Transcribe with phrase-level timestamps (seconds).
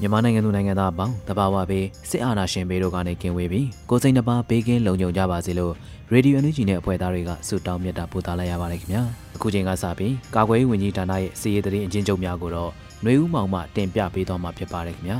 [0.00, 5.72] မြန်မာနိုင်ငံသူနိုင်ငံသားအပေါင်းတဘာဝဘေးစစ်အာဏာရှင်ဘေးတို့ကနေကင်းဝေးပြီးကိုစိတ်နှပါဘေးကင်းလုံခြုံကြပါစေလို့
[6.12, 9.02] ရေဒီယိုအန်ယူဂျီနဲ့အဖွဲ့သားတွေကဆုတောင်းမြတ်တာပို့သလိုက်ရပါတယ်ခင်ဗျာ
[9.36, 12.70] အခုချိန်ကစပြီးကာကွယ်ရေးဝန်ကြီးဌာနရဲ့စီရေးတရင်အချင်းချုပ်များကိုတော့
[13.02, 15.18] ຫນွေဦးမောင်မှတင်ပြပေးသွားမှာဖြစ်ပါတယ်ခင်ဗျာ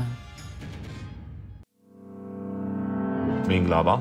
[3.49, 3.95] မင်္ဂလာပါ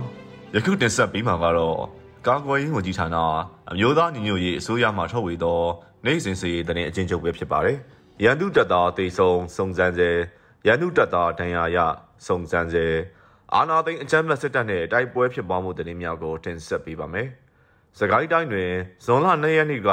[0.54, 1.76] ယခုတင်ဆက်ပေးမှာကတော့
[2.26, 3.16] ကာကွယ်ရေးဝန်ကြီးဌာန
[3.70, 5.60] အမျိုးသားညီညွတ်ရေးအစိုးရမှထုတ်ဝေသော
[6.04, 7.76] နိုင်စဉ်စီရေးတရင်အချင်းချုပ်ပဲဖြစ်ပါတယ်
[8.24, 10.10] ရန်သူတပ်သားတေဆုံစုံစမ်းစေ
[10.66, 11.78] ရန်သူတပ်သားဒဏ်ရာရ
[12.26, 12.86] စုံစမ်းစေ
[13.54, 17.28] အာနာသိန်းအကြမ်းဖက်စစ်တပ်နဲ့တိုက်ပွဲဖြစ်ပွားမှုတရင်များကိုတင်ဆက်ပေးပါမယ်။
[17.98, 18.72] စကိုင်းတိုင်းတွင်
[19.04, 19.90] ဇွန်လ2ရက်နေ့က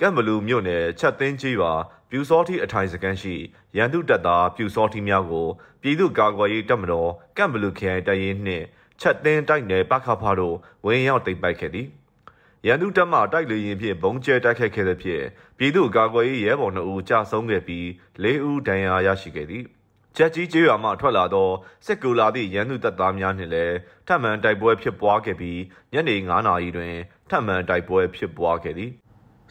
[0.00, 1.72] ကမ်ဘလူမြို့နယ်ချက်သိန်းကြီးရွာ
[2.10, 3.34] ပြူစောတိအထိုင်စကန်ရှိ
[3.76, 5.48] ရန်သူတပ်သားပြူစောတိများကို
[5.82, 8.64] ပြည်သူ့ကာကွယ်ရေးတပ်မတော်ကမ်ဘလူခရိုင်တရင်နှင့်
[9.00, 11.86] ချက်သိန်းတိုက်နယ်ပခဖားတို့ဝင်ရောက်တိတ်ပိုက်ခဲ့သည်။
[12.66, 15.24] ရန်သူတပ်မှတိုက်လေရင်ဖြင့်ဘုံကျဲတိုက်ခိုက်ခဲ့သဖြင့်
[15.58, 17.84] ပြည်သူ့ကာကွယ်ရေးရဲဘော်2ဦးကြာဆုံးခဲ့ပြီး
[18.22, 19.66] 4ဦးဒဏ်ရာရရှိခဲ့သည်။
[20.18, 21.48] ချက်ကြီးကျေးရွာမှထွက်လာသော
[21.86, 25.60] စစ်ကူလာသည့်ရန်သူတပ်သားများနှင့်လည်းထပ်မံတိုက်ပွဲဖြစ်ပွားခဲ့ပြီး
[25.92, 26.94] ညနေ9:00နာရီတွင်
[27.30, 28.90] ထပ်မံတိုက်ပွဲဖြစ်ပွားခဲ့သည်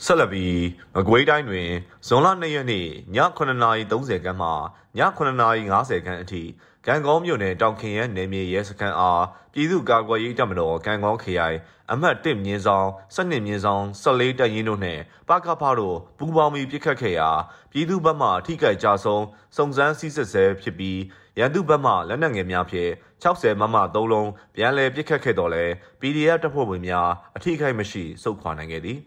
[0.06, 0.62] ဆက်လက်ပြီး
[0.96, 1.70] မကွေးတိုင်းတွင်
[2.08, 2.88] ဇွန်လ2ရက်နေ့ည
[3.38, 3.38] 9:30
[4.26, 4.50] ခန်းမှ
[4.98, 6.44] ည9:50ခန်းအထိ
[6.88, 9.23] ကံကောမြို့နယ်တောင်ခင်ရဲနယ်မြေရဲစခန်းအား
[9.53, 11.57] ပြည်သူ့ကာကွယ်ရေးတပ်မတော်ကံကောခရိုင်
[11.91, 17.29] အမှတ်1မြင်းဆောင်12မြင်းဆောင်14တပ်ရင်းတို့နှင့်ပကဖတို့ပူးပေါင်းပြီးပြစ်ခတ်ခဲ့ရာ
[17.72, 19.23] ပြည်သူ့ဘက်မှထိခိုက်ကြဆုံး
[19.56, 21.00] စုံစမ်းစစ်ဆေးဆဲဖြစ်ပြီး
[21.40, 22.91] ရန်သူဘက်မှလက်နက်ငယ်များဖြင့်
[23.23, 25.66] 60မမ3လုံးပြန်လည်ပြစ်ခတ်ခဲ့တော်လဲ
[26.00, 28.97] PDF တပ်ဖွဲ့ဝင်များအထိခိုက်မရှိစုခွာနိုင်ခဲ့သည်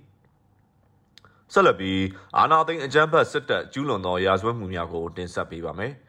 [1.52, 2.02] ဆက်လက်ပြီး
[2.36, 5.94] အာနာသိန်းအကြမ်းဖက်စစ်တပ်ကျူးလွန်သောရာဇဝတ်မှုများကိုတင်ဆက်ပေးပါမယ်။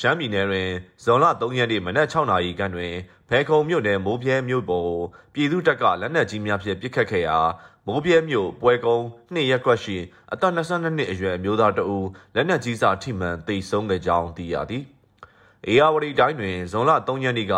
[0.00, 0.70] ရှမ်းပြည်နယ်တွင်
[1.02, 2.92] ဇွန်လ3ရက်နေ့မနက်6နာရီခန့်တွင်
[3.28, 4.90] ဖဲခုံမြို့နယ်မိုးပြဲမြို့ပေါ်
[5.34, 7.38] ပြည်သူတပ်ကလက်နက်ကြီးများဖြင့်ပစ်ခတ်ခဲ့ရာ
[7.86, 9.96] မိုးပြဲမြို့ပွဲကုန်းနှစ်ရက်ကွက်ရှိ
[10.32, 14.84] အသက်22နှစ်အရွယ်အမျိုးသားတဦးလက်နက်ကြီးစာထိမှန်သေဆုံးခဲ့ကြောင်းသိရသည်။
[15.66, 17.54] အေယာဝတီတိုင်းတွင်ဇွန်လ3ရက်နေ့က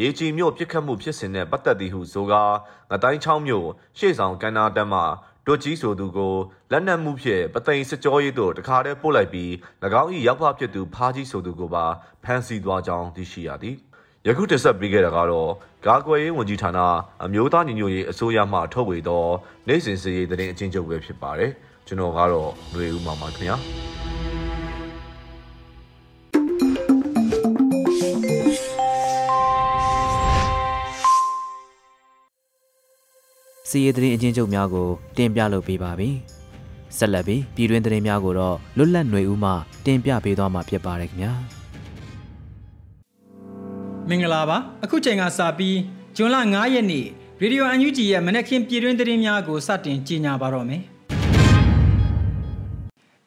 [0.00, 2.42] ရေချီမြို့ပြစ်ခတ်မှုဖြစ်စဉ်နဲ့ပတ်သက်သည်ဟုဆိုကာ
[2.90, 3.66] ငတိုင်းချောင်းမြို့
[3.98, 5.02] ရှေ့ဆောင်ကန်နာတန်းမှ
[5.48, 6.34] တွတ်ကြီးဆိုသူကို
[6.70, 9.50] လက်နက်မှုဖြင့်ပသိမ်စကြောရေးသို့တခါတည်းပို့လိုက်ပြီး၎
[10.02, 11.84] င်း၏ရောက်ဖဖြစ်သူဖားကြီးဆိုသူကိုပါ
[12.24, 13.76] ဖမ်းဆီးသွားကြောင်းသိရှိရသည်
[14.26, 15.50] ယခုတက်ဆက်ပေးခဲ့တာကတော့
[15.86, 16.78] ကာကွယ်ရေးဝန်ကြီးဌာန
[17.24, 19.24] အမျိုးသားညီညွတ်ရေးအစိုးရမှထုတ်ဝေသော
[19.68, 21.50] နိုင်စဉ်စည်ရေးသတင်းအချင်းချုပ်ပဲဖြစ်ပါတယ်
[21.86, 23.56] ကျွန်တော်ကတော့ຫນွေဦးမှာပါခင်ဗျာ
[33.69, 34.87] စီးရီးသတင်းအချင်းချုပ်များကို
[35.17, 36.09] တင်ပြလုပ်ပေးပါပြီ။
[36.97, 39.51] ဆက်လက်ပြီးပြည်တွင်းသတင်းများကိုတော့လွတ်လပ်ຫນွေဦးမှ
[39.85, 41.33] တင်ပြပေးသွားမှာဖြစ်ပါတယ်ခင်ဗျာ။
[44.09, 45.77] မင်္ဂလာပါ။အခုချိန်ကစပြီး
[46.15, 47.05] ဇွန်လ9ရက်နေ့
[47.41, 50.81] ရေဒီယိုအန်ယူဂျီရဲ့မနက်ခင်းပြည်တွင်းသတင်းများကိုစတင်ကြီးညာပါတော့မယ်။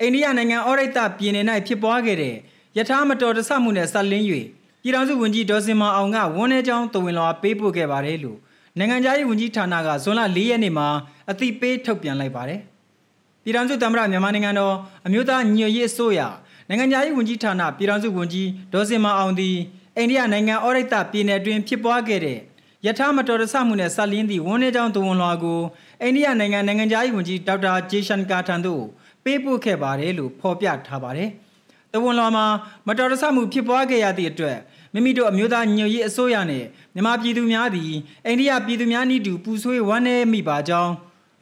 [0.00, 2.36] အိန္ဒိယနိုင်ငံအော်ရိတ်တပြည်နယ်၌ဖြစ်ပွားခဲ့တဲ့
[2.78, 4.26] ယထာမတော်တဆမှုနဲ့ဆက်လင်း၍
[4.82, 8.38] ပြည်ထောင်စုဝန်ကြီးဒေါ်စင်မာအောင်ကဝန်내ကြောင်းတဝင်လွှာပေးပို့ခဲ့ပါတယ်လို့
[8.79, 10.87] နိုင်ငံခြားရေးဝန်ကြီးဌာနကဇွန်လ၄ရက်နေ့မှာ
[11.31, 12.59] အသိပေးထုတ်ပြန်လိုက်ပါတယ်။
[13.43, 14.75] ပြည်ထောင်စုသမ္မတမြန်မာနိုင်ငံတော်
[15.05, 16.21] အမျိုးသားညီညွတ်ရေးအစိုးရ
[16.67, 19.57] နိုင်ငံခြားရေးဝန်ကြီးဌာနပြည်ထောင်စုဝန်ကြီးဒေါ်စင်မအောင်သည်
[19.97, 22.39] အိန္ဒိယနိုင်ငံအော်ရိတ်တပြည်နယ်တွင်ဖြစ်ပွားခဲ့တဲ့
[22.85, 25.61] ယထာမတော်တဆမှုနဲ့ဆက်လင်းသည့်ဝန်내ကြောင်းတဝန်လွှာကို
[26.01, 28.83] အိန္ဒိယနိုင်ငံနိုင်ငံခြားရေးဝန်ကြီးဒေါက်တာဂျေရှန်ကာထံသို့
[29.23, 31.29] ပေးပို့ခဲ့ပါတယ်လို့ဖော်ပြထားပါတယ်။
[31.93, 32.45] တဝန်လွှာမှာ
[32.87, 34.57] မတော်တဆမှုဖြစ်ပွားခဲ့ရသည့်အတွက်
[34.93, 37.91] မိမိတို့အမျိုးသားညွတ်ရေးအစိုးရနဲ့မြန်မာပြည်သူများသည်
[38.25, 40.93] အိန္ဒိယပြည်သူများနည်းတူပူဆွေးဝမ်းနည်းမိပါကြောင်း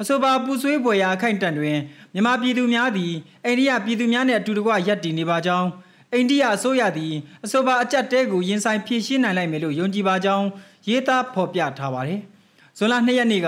[0.02, 1.78] အဆိုပါပူဆွေးပွဲရာအခိုင်တန်တွင်
[2.14, 3.14] မြန်မာပြည်သူများသည်
[3.46, 5.68] အိန္ဒိယပြည်သူများနှင့်အတူတကွရပ်တည်နေပါကြောင်း
[6.14, 7.14] အိန္ဒိယအစိုးရသည်
[7.46, 10.46] အဆိုပါအကြက်တဲကိုရင်ဆိုင်ဖြည့်ရှင်းနိုင်လိုက်မယ်လို့ယုံကြည်ပါကြောင်း
[10.88, 12.22] ရေးသားဖော်ပြထားပါတယ်။
[12.78, 13.48] ဇွန်လ2ရက်နေ့က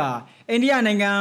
[0.49, 1.11] အိန္ဒိယနိုင်ငံ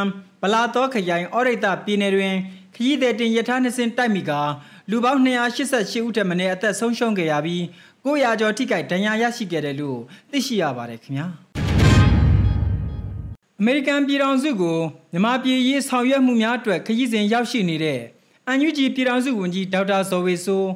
[0.43, 2.35] ဗလာတောခရိုင်အော်ရိတ်တပြည်နယ်တွင်
[2.75, 4.33] ခရီးသည်တင်ရထားနှစ်စင်းတိုက်မိက
[4.91, 7.63] လူပေါင်း288ဦးထက်မနည်းအသက်ဆုံးရှုံးခဲ့ရပြီး
[8.05, 9.99] 900ကျော်ထိခိုက်ဒဏ်ရာရရှိခဲ့တယ်လို့
[10.31, 11.27] သိရှိရပါတယ်ခင်ဗျာ
[13.61, 14.79] အမေရိကန်ပြည်ထောင်စုကို
[15.13, 18.01] မြန်မာပြည်ရေးဆောင်ရွက်မှုများအတွက်ခရီးစဉ်ရောက်ရှိနေတဲ့
[18.47, 20.71] အန်ယူဂျီပြည်ထောင်စုဝန်ကြီးဒေါက်တာဇော်ဝေဆိုး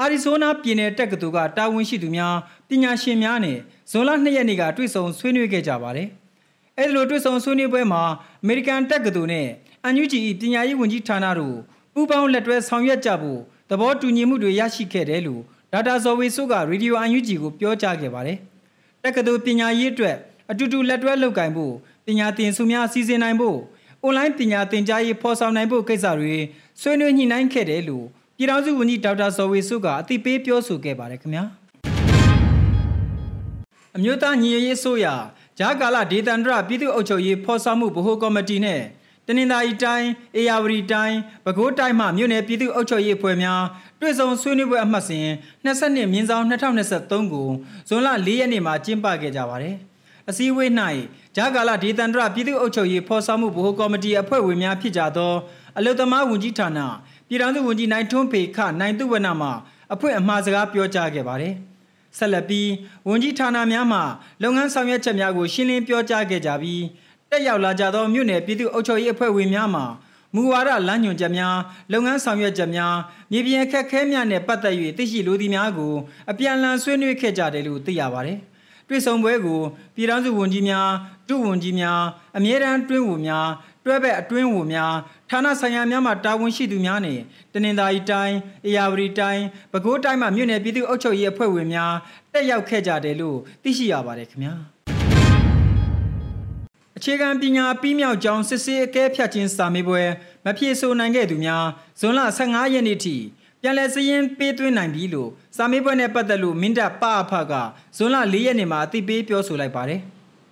[0.00, 2.34] အာရီဇိုနာပြည်နယ်တက္ကသိုလ်ကတာဝန်ရှိသူများ
[2.68, 3.58] ပညာရှင်များနဲ့
[3.90, 6.08] ဇွန်လ2ရက်နေ့ကတွေ့ဆုံဆွေးနွေးခဲ့ကြပါတယ်။
[6.78, 8.02] အဲဒီလိုတွေ့ဆုံဆွေးနွေးပွဲမှာ
[8.42, 9.48] အမေရိကန်တက္ကသိုလ်နဲ့
[9.84, 11.56] အန်ယူဂျီပညာရေးဝန်ကြီးဌာနတို့
[11.94, 15.42] ပူးပေါင်းလက်တွဲဆောင်ရွက်ကြဖို့သဘောတူညီမှုတွေရရှိခဲ့တယ်လို့
[15.72, 18.38] ဒေါက်တာဇော်ဝေဆိုးကရေဒီယိုအန်ယူဂျီကိုပြောကြားခဲ့ပါတယ်။
[19.02, 20.16] တက္ကသိုလ်ပညာရေးအတွက်
[20.50, 21.74] အတူတူလက်တွဲလုပ်ကိုင်ဖို့
[22.06, 23.58] ပညာသင်ဆုများစီစဉ်နိုင်ဖို့
[24.02, 26.34] အွန်လိုင်းပညာသင်ကြားရေးဖော်ဆောင်နိုင်ဖို့ကိစ္စတွေ
[26.80, 28.06] ဆွေးနွေးညှိနှိုင်းခဲ့တယ်လို့
[28.36, 31.44] ပြည်ထောင်စုဝန်ကြီးဒေါက်တာဇော်ဝေစုကအသိပေးပြောဆိုခဲ့ပါတယ်ခင်ဗျာ
[33.96, 35.06] အမျိုးသားညီညွတ်ရေးဆိုရ
[35.58, 38.82] ဂျာကာလာဒေသန္တရပြည်သူ့အုပ်ချုပ်ရေးဖော်ဆောင်မှုဗဟိုကော်မတီနဲ့
[39.26, 43.62] တနင်္သာရီတိုင်းအေရဝတီတိုင်းပဲခူးတိုင်းမှမြို့နယ်ပြည်သူ့အုပ်ချုပ်ရေးအဖွဲ့များ
[44.00, 45.26] တွေ့ဆုံဆွေးနွေးပွဲအမှတ်စဉ်
[45.64, 47.48] 22မြင်းဆောင်2023ကို
[47.88, 49.76] ဇွန်လ4ရက်နေ့မှာကျင်းပခဲ့ကြပါတယ်
[50.28, 50.70] အစည်းအဝေး၌
[51.36, 55.34] ဂျာကာလာဒေသန္တရပြည်သူ့အုပ်ချုပ်ရေးဖော်ဆောင်မှုဗဟိုကော်မတီအဖွဲ့ဝင်များဖြစ်ကြသော
[55.78, 56.80] အလုသမားဝန်ကြီးဌာန
[57.28, 59.48] ပြည်ထောင်စုဝန်ကြီးနိုင်ထွန်းဖေခနိုင်သူဝနမှ
[59.92, 61.54] အဖွဲ့အမှားစကားပြောကြားခဲ့ပါတယ်။
[62.18, 62.68] ဆက်လက်ပြီး
[63.08, 64.00] ဝန်ကြီးဌာနများမှ
[64.42, 66.84] လုပ်ငန်းဆောင်ရွက်ချက်များကိုရှင်းလင်းပြောကြားခဲ့ကြပြီး
[67.30, 69.82] တက်ရောက်လာကြသောမြို့နယ်ပြည်သူ့အုပ်ချုပ်ရေးအဖွဲ့ဝင်များမှ
[70.34, 71.56] မူဝါဒလမ်းညွှန်ချက်များ
[71.92, 72.94] လုပ်ငန်းဆောင်ရွက်ချက်များ
[73.32, 75.94] မြေပြင်အခက်အခဲများနဲ့ပတ်သက်၍သိရှိလိုသည့်များကို
[76.30, 78.38] အပြန်အလှန်ဆွေးနွေးခဲ့ကြတယ်လို့သိရပါတယ်။
[78.88, 79.60] တွေ့ဆုံပွဲကို
[79.94, 80.88] ပြည်ထောင်စုဝန်ကြီးများ
[81.28, 82.00] ဒုဝန်ကြီးများ
[82.36, 83.48] အမြဲတမ်းတွင်းဝန်များ
[83.84, 84.94] တွဲဘက်အတွင်းဝန်များ
[85.30, 87.20] ဌာနဆိုင်ရာများမှတာဝန်ရှိသူများနဲ့
[87.52, 88.36] တနင်္သာရီတိုင်း
[88.66, 91.92] အေရဝတီတိုင်းပဲခူးတိုင်းမှမြို့နယ်ပြည်သူ့အုပ်ချုပ်ရေးအဖွဲ့ဝင်များ
[92.32, 94.54] တက်ရောက်ခဲ့ကြတယ်လို့သိရှိရပါတယ်ခင်ဗျာ
[97.00, 100.02] အခြေခံပညာပြီးမြောက်ကြောင်းစစ်ဆေးအကဲဖြတ်ခြင်းစာမေးပွဲ
[100.44, 101.64] မဖြေဆိုနိုင်ခဲ့သူများ
[102.00, 103.16] ဇွန်လ15ရက်နေ့ထိ
[103.62, 107.52] ပြန်လည်စည်ရင်ပေးသွင်းနိုင်ပြီလို့စာမေးပွဲနဲ့ပတ်သက်လို့မင်းတပ်ပအဖက
[107.96, 110.00] ဇွန်လ4ရက်နေ့မှာအသိပေးပြောဆိုလိုက်ပါတယ်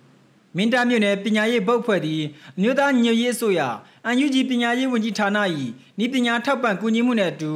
[0.55, 2.21] ။မင်းတပ်မြို့နယ်ပညာရေးဘုတ်ဖွဲ့သည်
[2.57, 3.61] အမျိုးသားညွရေးဆိုရ
[4.05, 5.37] အန်ယူဂျီပညာရေးဝန်ကြီးဌာန၏
[6.03, 7.53] ဤပညာထောက်ပံ့ကူညီမှုနဲ့အတူ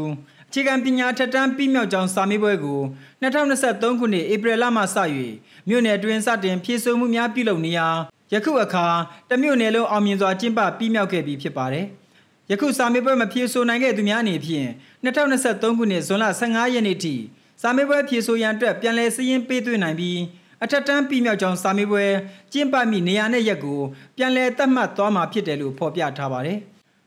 [0.50, 2.82] အခြေခံပညာထက်တန်းပြီးမြောက်ကြောင်းစာမေးပွဲကို
[3.22, 4.86] 2023ခုနှစ်ဧပြီလမှစ၍
[5.68, 7.90] မြို့နယ်တွင်စတင်ဖြည့်ဆို့မှုများပြုလုပ်နေရာ
[8.34, 8.86] ယခုအခါ
[9.30, 11.86] တမြို့နယ်လုံးအောင်မြင်စွာကျင်းပပြီးမြောက်ခဲ့ပြီဖြစ်ပါတယ်။
[12.52, 14.70] ယခုစာမေးပွဲမဖြေဆိုနိုင်ခဲ့သူများအနေဖြင့်
[15.04, 17.16] 2023ခုနှစ်ဇွန်လ15ရက်နေ့ထိ
[17.62, 20.20] စာမေးပွဲဖြေဆိုရန်အတွက်ပြန်လည်စည်းရင်းပေးသွင်းနိုင်ပြီး
[20.64, 22.06] အထက်တန်းပြီးမြောက်ကြောင်းစာမေးပွဲ
[22.54, 23.80] ကျင်းပမိနေရာနဲ့ရက်ကို
[24.18, 26.60] ပြန်လည်သတ်မှတ်သွားမှာဖြစ်တယ်လို့ဖော်ပြထားပါတယ်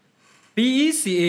[0.56, 1.23] ။BECA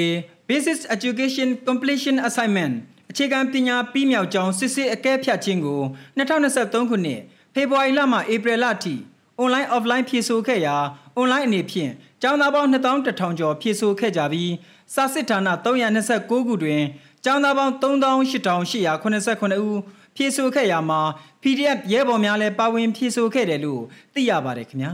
[0.48, 2.74] Basic Education Completion Assignment
[3.10, 5.82] အခြေခံပညာပြီးမြောက်ကြောင်းစစ်စစ်အကဲဖြတ်ခြင်းကို
[6.18, 7.22] 2023ခုနှစ်
[7.54, 8.96] ဖေဖော်ဝါရီလမှဧပြီလထိ
[9.42, 10.76] online offline ဖြည့်ဆို့ခဲ့ရာ
[11.18, 11.92] online အနေဖြင့်
[12.22, 14.54] ကျောင်းသားပေါင်း2100ကျော်ဖြည့်ဆို့ခဲ့ကြပြီး
[14.94, 16.82] စာစစ်ဌာန329ခုတွင်
[17.26, 19.80] ကျောင်းသားပေါင်း3889ဦး
[20.16, 21.02] ဖြည့်ဆို့ခဲ့ရမှာ
[21.42, 23.82] PDF ရဲဘော်များလည်းပါဝင်ဖြည့်ဆို့ခဲ့တယ်လို့
[24.14, 24.92] သိရပါတယ်ခင်ဗျာ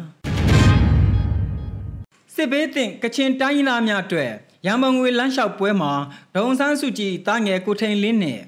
[2.36, 4.32] စစ်ဘေးသင့်ကချင်တိုင်းရင်းသားများအတွက်
[4.66, 5.92] ရန်မုံငွေလမ်းလျှောက်ပွဲမှာ
[6.36, 8.40] ဒေါန်ဆန်းစုကြည်တာငယ်ကိုထိန်လင်းနဲ့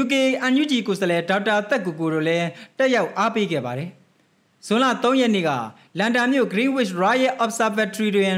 [0.00, 3.90] UK အန်ယူဂျီကိုယ်စားလှယ်ဒေါက်တာတက်ကူကိုတို့လည်းတက်ရောက်အားပေးခဲ့ပါတယ်
[4.66, 5.50] ဇွန်လ3ရက်နေ့က
[5.98, 8.36] လန်ဒန်မြို့ Greenwich Royal Observatory တွင်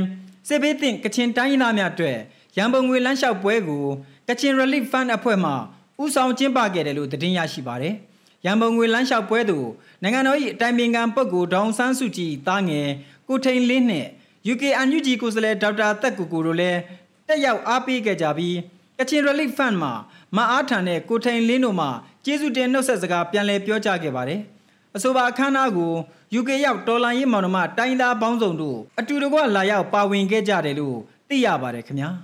[0.48, 2.18] စစ်ဘေးသင့်ကချင်တိုင်းရင်းသားများအတွက်
[2.56, 3.84] ရန်ပုံငွေလမ်းလျှောက်ပွဲကို
[4.28, 5.52] ကချင် Relief Fund အဖွဲ့မှ
[6.02, 7.94] ဥဆောင်ကျင်းပခဲ့တယ်လို့သတင်းရရှိပါတယ်။
[8.44, 9.68] ရန်ပုံငွေလမ်းလျှောက်ပွဲသို့
[10.02, 12.88] နိုင်ငံတော်၏အတိုင်ပင်ခံပုဂ္ဂိုလ်ဒေါန်ဆန်းစုကြည်တားငယ်
[13.28, 14.08] ကိုထိန်လင်းနှင့်
[14.52, 16.80] UK အန်ယူဂျီကိုယ်စားလှယ်ဒေါက်တာတက်ကူကိုတို့လည်း
[17.28, 18.56] တက်ရောက်အားပေးခဲ့ကြပြီး
[18.98, 19.92] ကချင် Relief Fund မှာ
[20.36, 21.88] မအားထန်တဲ့ကိုထိန်လင်းတို့မှ
[22.24, 24.42] ကျေးဇူးတင်နှုတ်ဆက်စကားပြန်လည်ပြောကြားခဲ့ပါတယ်။
[24.96, 25.92] အဆိုပါအခမ်းအနားကို
[26.38, 30.96] UK ရောက်တော်လန်ရေးမောင်နှမတိုင်းသားပေါင်းစုံတို့အတူတကွလာရောက်ပါဝင်ခဲ့ကြတယ်လို့
[31.28, 32.08] သိရပါတယ်ခင်ဗျာ။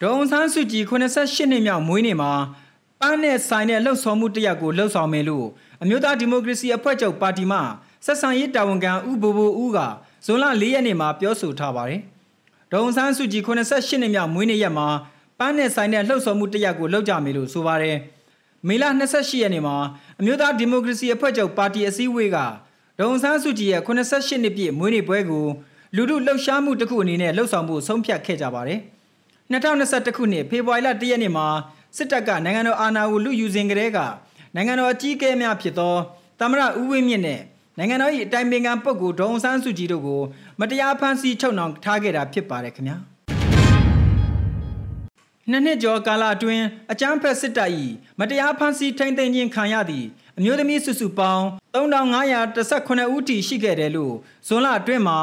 [0.00, 2.32] ဒေါန်ဆန်းစုကြည်88နှစ်မြောက်မွေးနေ့မှာ
[3.00, 5.46] ပန်းနဲ့ဆိုင်တဲ့လှုပ်ဆောင်မှုတရက်ကိုလှုပ်ဆောင်မယ်လို့
[5.82, 7.58] အမျိုးသားဒီမိုကရေစီအဖွဲ့ချုပ်ပါတီမှ
[8.04, 9.78] ဆက်ဆံရေးတာဝန်ခံဦးဘိုဘိုဦးက
[10.26, 12.00] ဇွန်လ၄ရက်နေ့မှာပြောဆိုထားပါတယ်။
[12.72, 14.88] ဒေါန်ဆန်းစုကြည်88နှစ်မြောက်မွေးနေ့ရက်မှာ
[15.38, 17.96] ပန်းနဲ့ဆိုင်တဲ့လှုပ်ဆောင်မှုတရက်ကိုလှုပ်ကြမယ်လို့ဆိုပါတယ်။
[18.68, 19.76] မေလ28ရက်နေ့မှာ
[20.20, 22.38] အမျိုးသားဒီမိုကရေစီအဖွဲ့ချုပ်ပါတီအစည်းအဝေးက
[22.98, 25.46] ဒေါန်ဆန်းစုကြည်ရဲ့88နှစ်ပြည့်မွေးနေ့ပွဲကို
[25.96, 28.80] လူထုလှုပ်ရှားမှုတစ်ခုအနေနဲ့လှုပ်ဆောင်ဖို့ဆုံးဖြတ်ခဲ့ကြပါတယ်။
[29.52, 31.46] 2021ခုနှစ်ဖေဖော်ဝါရီလ1ရက်နေ့မှာ
[31.96, 33.98] စစ်တပ်ကနိုင်ငံတော်အာဏာကိုလူယူစဉ်ကတည်းက
[34.54, 35.94] နိုင်ငံတော်အကြီးအကဲများဖြစ်သော
[36.40, 37.40] သမရဦးဝင်းမြင့်နဲ့
[37.78, 40.20] နိုင်ငံတော်၏အတိုင်ပင်ခံပုဂ္ဂိုလ်ဒေါအောင်ဆန်းစုကြည်တို့ကို
[40.60, 42.96] မတရားဖမ်းဆီးချုပ်နှောင်ထားခဲ့တာဖြစ်ပါတယ်ခင်ဗျာ
[45.50, 47.70] နှစ်နှစ်ကျော်ကာလအတွင်းအကြမ်းဖက်စစ်တပ်၏
[48.20, 50.06] မတရားဖမ်းဆီးထိန်းသိမ်းခြင်းခံရသည့်
[50.38, 51.44] အမျိုးသမီးစုစုပေါင်း
[51.74, 54.14] 3518ဦးထိရှိခဲ့တယ်လို့
[54.48, 55.18] ဇွန်လအတွင်းမှာ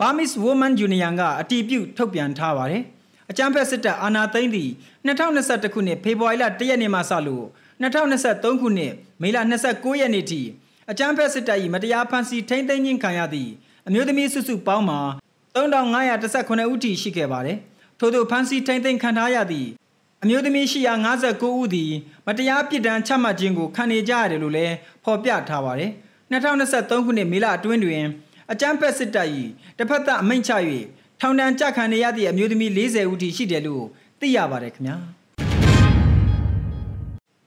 [0.00, 2.82] Burmese Women Union ကအတီးပြုတ်ထုတ်ပြန်ထားပါတယ်။
[3.30, 4.70] အကြမ်းဖက်စစ်တပ်အာဏာသိမ်းသည့်
[5.06, 7.46] 2021ခုနှစ်ဖေဖော်ဝါရီလ1ရက်နေ့မှစလို့
[7.82, 9.38] 2023ခုနှစ်မေလ
[9.70, 10.40] 29ရက်နေ့ထိ
[10.90, 13.50] အကြမ်းဖက်စစ်တပ်၏မတရားဖမ်းဆီးထိန်းသိမ်းခြင်းခံရသည့်
[13.86, 15.00] အမျိုးသမီးစုစုပေါင်းမှာ
[15.56, 17.58] 3518ဦးထိရှိခဲ့ပါတယ်။
[17.98, 19.68] ထို့သောဖမ်းဆီးထိန်းသိမ်းခံထားရသည့်
[20.22, 20.66] အမျိုးသမီး
[21.12, 21.92] 859ဦးသည်
[22.26, 24.74] မတရားပြစ်ဒဏ်ချမှတ်ခြင်းကိုခံနေကြရတယ်လို့လည်း
[25.04, 25.90] ဖော်ပြထားပါတယ်။
[26.30, 28.04] 2023ခုနှစ်မေလအတွင်းတွင်
[28.52, 29.28] အကြမ်းဖက်စစ်တပ်၏
[29.78, 30.52] တစ်ဖက်သက်အမိန့်ချ၍
[31.20, 33.84] ထောင်ဒဏ်ကြခံနေရသည့်အမျိုးသမီး40ဦးထိရှိတယ်လို့
[34.20, 34.96] သိရပါတယ်ခင်ဗျာ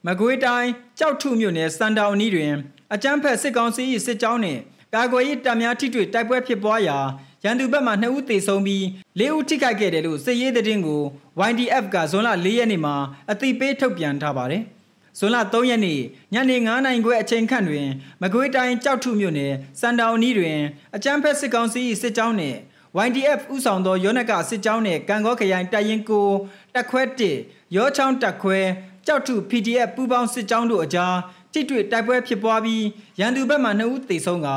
[0.06, 2.54] မကွေးတိုင်းကြောက်ထုမြို့နယ်စံတောင်အနီးတွင်
[2.94, 4.62] အကြမ်းဖက်စစ်ကောင်စီ၏စစ်ကြောင်းနှင့်
[4.96, 6.98] ကာကွယ်ရေးတပ်များထိတွေ့တိုက်ပွဲဖြစ်ပွားရာ
[7.44, 8.84] ရန်သူဘက်မှ2ဦးသေဆုံးပြီး
[9.20, 11.02] 4ဦးထိခိုက်ခဲ့တယ်လို့စစ်ရေးသတင်းကို
[11.50, 12.96] YDF ကဇွန်လ4ရက်နေ့မှာ
[13.32, 14.64] အသိပေးထုတ်ပြန်ထားပါတယ်။
[15.20, 16.00] ဇွန်လ3ရက်နေ့
[16.34, 17.88] ညနေ9နာရီခွဲအချိန်ခန့်တွင်
[18.22, 20.60] မကွေးတိုင်းကြောက်ထုမြို့နယ်စံတောင်နီးတွင်
[20.96, 22.58] အကြမ်းဖက်စစ်ကောင်စီ၏စစ်ကြောင်းနှင့်
[23.06, 26.28] YDF ဥဆောင်သောရောနကစစ်ကြောင်းနှင့်ကံကောခရိုင်တပ်ရင်းကို
[26.74, 27.02] တက်ခွဲ
[27.40, 28.60] 1ရောချောင်းတက်ခွဲ
[29.08, 31.16] ကြောက်ထု PDF ပူးပေါင်းစစ်ကြောင်းတို့အကြား
[31.58, 32.84] ထိတွေ့တိုက်ပွဲဖြစ်ပွားပြီး
[33.20, 34.50] ရန်သူဘက်မှ2ဦးသေဆုံးက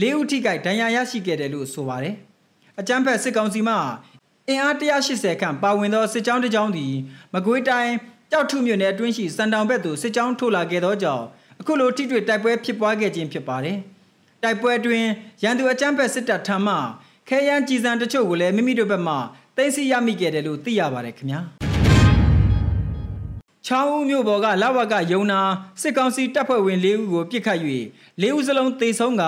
[0.00, 2.14] 4ဦးထိခိုက်ဒဏ်ရာရရှိခဲ့တယ်လို့ဆိုပါတယ်။
[2.80, 3.76] အကြမ်းဖက်စစ်ကောင်စီမှ
[4.48, 6.94] အင်အား180ခန့်ပါဝင်သောစစ်ကြောင်းတစ်ကြောင်းသည်
[7.34, 7.92] မကွေးတိုင်း
[8.30, 11.24] ကြောက်ထုမြို့နယ်အတွင်းရှိစံတောင်ဘက်သို့စစ်ကြောင်းထိုးလာခဲ့သောကြောင့်
[11.60, 13.76] အခုလိုထိတွေ့တိုက်ပွဲဖြစ်ပွားခဲ့ခြင်းဖြစ်ပါတယ်။
[14.42, 15.04] တိုက်ပွဲတွင်
[15.42, 16.74] ရန်သူအကြမ်းဖက်စစ်တပ်ထံမှ
[17.28, 19.14] ခဲယမ်းကြီးစံတချို့ကိုလည်းမိမိတို့ဘက်မှ
[19.56, 21.42] သိမ်းဆည်းရမိခဲ့တယ်လို့သိရပါတယ်ခင်ဗျာ။
[23.66, 25.40] ချောင်းဦးမြို့ပေါ်ကလဝကယုံနာ
[25.82, 27.58] စစ်ကောင်စီတပ်ဖွဲ့ဝင်၄ဦးကိုပြစ်ခတ်၍
[28.22, 29.22] ၄ဦးစလုံးသေဆုံးက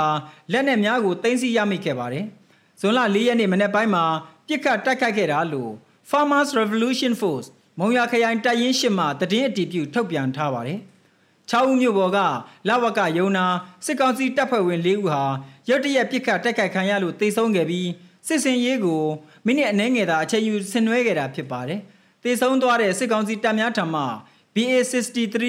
[0.53, 2.25] လက်နက်များကိုတင်စီရမိခဲ့ပါတယ်။
[2.81, 4.05] ဇွန်လ၄ရက်နေ့မနေ့ပိုင်းမှာ
[4.47, 5.73] ပြစ်ခတ်တိုက်ခိုက်ခဲ့တာလို့
[6.11, 10.81] Farmers Revolution Force မုံရခရိုင်တပ်ရင်းရှိမှတည်င်းအတည်ပြုထုတ်ပြန်ထားပါတယ်။
[11.51, 12.19] ချောင်းဦးမြို့ပေါ်က
[12.69, 13.45] လဝကယုံနာ
[13.87, 15.23] စစ်ကောင်စီတပ်ဖွဲ့ဝင်၄ဦးဟာ
[15.69, 17.89] ရုတ်တရက်ပြစ်ခတ်တိုက်ခိုက်ခံရလို့သေဆုံးခဲ့ပြီး
[18.27, 19.03] စစ်စင်ရေးကို
[19.47, 21.81] မိနစ်အနည်းငယ်သာအချိန်ယူဆင်နွှဲခဲ့တာဖြစ်ပါတယ်။
[22.27, 24.03] တည်ဆုံးသွားတဲ့စစ်ကောင်စီတပ်များထံမှ
[24.55, 25.45] BA63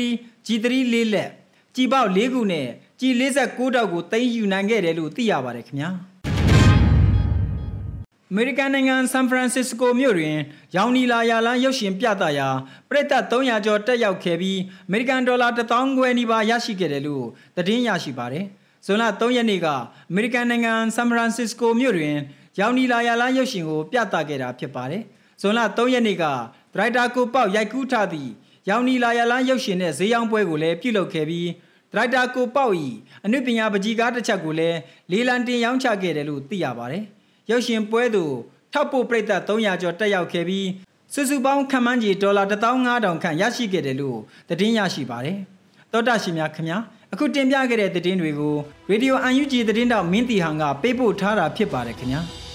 [0.46, 1.32] G3 လေးလက်
[1.76, 2.68] ကြီးပေါက်၄ခုနဲ့
[3.00, 5.90] ကြီး49တောက်ကိုသိမ်းယူနိုင်ခဲ့တယ်လို့သိရပါတယ်ခင်ဗျာ
[8.32, 10.38] အမေရိကန်နိုင်ငံဆန်ဖရန်စစ္စကိုမြို့တွင်
[10.76, 12.50] ရောင်နီလာယာလန်းရုပ်ရှင်ပြသရာ
[12.90, 18.46] ပရိသတ်300ကျော်တက်ရောက်ခဲ့ပြီးအမေရိကန်ဒေါ်လာ1000ခွဲနီးပါးရရှိခဲ့တယ်လို့သတင်းရရှိပါတယ်။
[18.86, 19.68] ဇွန်လ3ရက်နေ့က
[20.10, 22.16] အမေရိကန်နိုင်ငံဆန်ဖရန်စစ္စကိုမြို့တွင်
[22.60, 25.04] ရောင်နီလာယာလန်းရုပ်ရှင်ကိုပြသခဲ့တာဖြစ်ပါတယ်။
[25.42, 26.26] ဇွန်လ3ရက်နေ့က
[26.74, 28.32] ဒရိုက်တာကိုပေါက်ရိုက်ကူးထားသည့်
[28.70, 31.48] ရောင်နီလာရလန်းရုပ်ရှင်နဲ့ဈေးရောင်းပွဲကိုလည်းပြုလုပ်ခဲ့ပြီး
[31.94, 32.88] ဒရိုက်တာကိုပေါက်ဤ
[33.26, 34.78] အနုပညာပကြီးကားတစ်ချက်ကိုလည်း
[35.12, 37.04] လေးလံတင်ရောင်းချခဲ့တယ်လို့သိရပါတယ်။
[37.50, 38.34] ရုပ်ရှင်ပွဲသို့
[38.74, 40.68] ထောက်ပို့ပရိသတ်300ကျော်တက်ရောက်ခဲ့ပြီး
[41.14, 44.20] စုစုပေါင်းခန့်မှန်းကြီးဒေါ်လာ15000ခန့်ရရှိခဲ့တယ်လို့
[44.50, 45.38] သတင်းရရှိပါတယ်။
[45.92, 46.78] သောတာရှင်များခင်ဗျာ
[47.14, 48.56] အခုတင်ပြခဲ့တဲ့သတင်းတွေကို
[48.92, 52.24] Radio UNG သတင်းတောက်မင်းတီဟန်ကပေးပို့ထားတာဖြစ်ပါတယ်ခင်ဗျာ။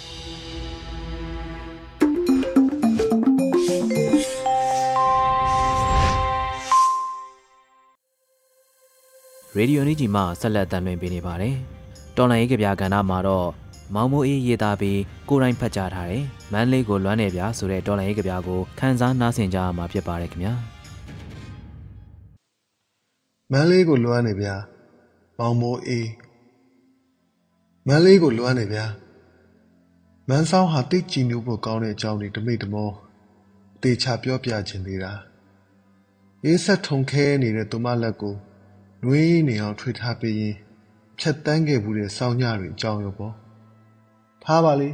[9.56, 11.54] ရေဒီယိုနီဂျီမှဆက်လက်တင်ပြနေပါတယ်။
[12.16, 13.48] တော်လိုင်းရေးကြပြကဏ္ဍမှာတော့
[13.94, 20.54] မောင်မိုးအေးရေးသားပြီးကိုရိုင်းဖတ်ကြားထားတယ်။မန်းလေးကိုလွမ်းနေပြဆိုတဲ့တော်လိုင်းရေးကြပြကိုခန်းစားနားဆင်ကြရမှာဖြစ်ပါတယ်ခင်ဗျာ။
[23.52, 24.46] မန်းလေးကိုလွမ်းနေပြ
[25.38, 26.08] မောင်မိုးအေး
[27.86, 28.78] မန်းလေးကိုလွမ်းနေပြ
[30.28, 32.90] မန်းဆောင်ဟာတိတ်ကြည်နူးဖို့ကောင်းတဲ့အကြောင်းတွေတမိတ်တမော
[33.82, 35.12] တေချာပြောပြခြင်းသေးတာ။
[36.44, 38.36] ရေးဆက်ထုံခဲနေတဲ့သူမလက်ကို
[39.06, 40.56] နွေးနေအောင်ထွေထားပေးရင်
[41.18, 43.34] ဖြတ်တန်းခဲ့ဘူးတဲ့စောင်းညတွေအကြောင်းရောပေါ့
[44.44, 44.90] ထားပါလေ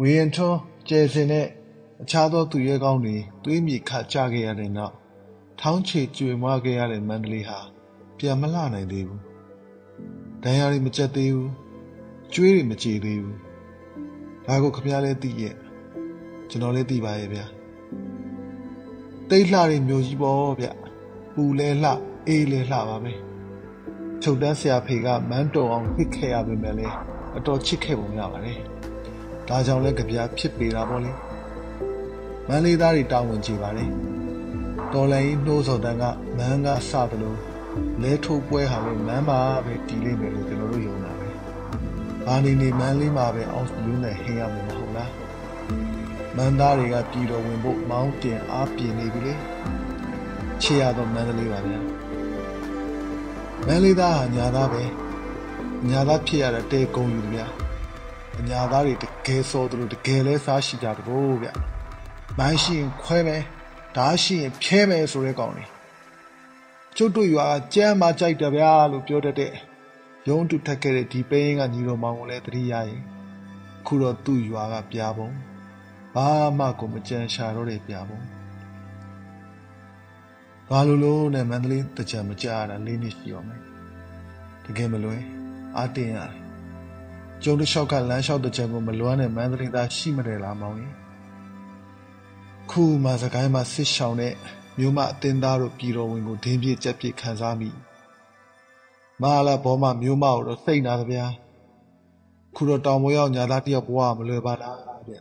[0.00, 0.58] ဝီယန်ထွန်း
[0.88, 1.46] ကျယ်စင်နဲ့
[2.02, 4.94] အခြားသောသူရဲကောင်းတွေသွေးမြေခါကြခဲ့ရတဲ့နောက်
[5.60, 7.58] ထောင်းချေကျွေမွားခဲ့ရတဲ့မန္တလေးဟာ
[8.18, 9.22] ပြန်မလှနိုင်သေးဘူး
[10.42, 11.52] ဒဏ်ရာတွေမကျက်သေးဘူး
[12.34, 13.38] ကျွေးတွေမကြေသေးဘူး
[14.46, 15.54] ဒါကိုခမရလဲသိရဲ့
[16.50, 17.46] ကျွန်တော်လည်းသိပါရဲ့ဗျာ
[19.28, 20.68] တိတ်လှတဲ့မျိုးကြီးပေါ့ဗျ
[21.38, 21.92] ပူလဲလှ
[22.28, 23.12] အေးလေလှပါပဲ
[24.22, 26.94] ချုပ်တန်းဆရာဖေကမန်းတုံအောင်ဖိခဲ့ရပေမဲ့လည်း
[27.36, 28.58] အတော်ချစ်ခဲ့ပုံရပါတယ်
[29.48, 31.12] ဒါကြောင့်လည်းကြပြဖြစ်ပေတာပေါ့လေ
[32.48, 33.84] မန်းလေးသားတွေတောင်းဝင်ကြပါလေ
[34.92, 36.04] တော်လိုင်းနှိုးစော်တန်းက
[36.36, 37.38] မန်းကစတယ်လို့
[38.02, 41.28] လဲထုတ်ပွဲဟာလည်းမန်းပါပဲတီးလိမ့်မယ်လို့ကျွန်တော်တို့ယုံတာပဲ
[42.24, 45.12] ဘာနေနေမန်းလေးမှာပဲအောင်လူနဲ့ဟင်းရမယ်မဟုတ်လား
[46.36, 49.34] မန်းသားတွေကပြည်တော်ဝင်ဖို့မောင်းတင်အားပြင်းနေပြီလေ
[50.62, 51.80] ချေရတော့မန်းလေးပါဗျာ
[53.66, 54.82] မန်းလေးသားဟာညာသားပဲ
[55.88, 57.46] ညာသားဖြစ်ရတဲ့တဲကုံယူဗျာ
[58.48, 61.48] ညာသားတွေတကယ်စောသူတို့တကယ်လဲစားရှိကြတဘောဗျ
[62.38, 63.42] မိုင်းရှိရင်ခွဲမယ်
[63.96, 65.70] ဓာရှိရင်ဖြဲမယ်ဆိုတဲ့ကောင်လေး
[66.96, 69.52] ကျုပ်တို့ရွာကြမ်းမကြိုက်တယ်ဗျာလို့ပြောတတ်တဲ့
[70.28, 73.00] ရုံးတူထက်ခဲ့တဲ့ဒီပိန်းကညီတော်မောင်ကိုလည်းတတိယရင်
[73.80, 75.30] အခုတော့သူ့ရွာကပြားပုံ
[76.14, 78.18] ဘာမှကိုမကြံရှာတော့တဲ့ပြားပုံ
[80.70, 83.60] ဘာလို့လို့နဲ့မန္တလေးတကြံမကြရတာလေးနှစ်ရှိရောမယ်
[84.64, 85.22] တကယ်မလွယ်
[85.76, 86.32] အာတင်ရတယ်
[87.42, 90.94] ကျုံတစ်လျှောက်ကလမ်းလျှောက်တကြံကိုမလွမ်းတဲ့မန္တလေးသားရှိမတယ်လားမောင်ကြီး
[92.70, 94.34] ခုမှစကိုင်းမှာဆစ်ဆောင်တဲ့
[94.78, 97.70] မြို့မအတင်းသားတို့ပြည်တော်ဝင်ကိုဒင်းပြကြက်ပြခံစားမိ
[99.22, 101.26] မာလာဘောမမြို့မကိုတော့စိတ်နာကြဗျာ
[102.54, 104.76] ခုတော့တောင်ပေါ်ရောက်ညာသားတယောက်ဘဝမလွယ်ပါလား
[105.08, 105.20] တဲ့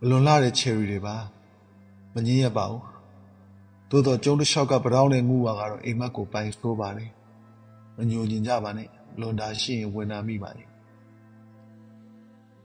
[0.00, 1.16] မလွန်လာတဲ့ချယ်ရီတွေပါ
[2.14, 2.82] မငင်းရပါဘူး
[3.90, 7.06] သို့တော့ကျုံတစ်လျှောက်ကပတောင်းနဲ့ငူဝါကတော့အိမ်မက်ကိုပိုင်ဆိုးပါလေ
[7.96, 8.88] မညိုညင်ကြပါနဲ့
[9.20, 10.64] လွန်တာရှိရင်ဝင်နာမိပါလေ